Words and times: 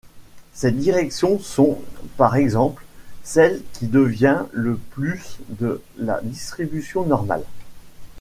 Ces 0.55 0.71
directions 0.71 1.37
sont, 1.37 1.79
par 2.17 2.35
exemple, 2.35 2.83
celles 3.23 3.61
qui 3.73 3.85
dévient 3.85 4.45
le 4.51 4.73
plus 4.75 5.37
de 5.59 5.79
la 5.99 6.19
distribution 6.23 7.05
normale. 7.05 7.43